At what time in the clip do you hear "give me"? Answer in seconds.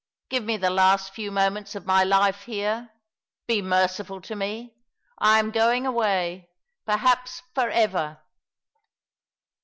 0.29-0.57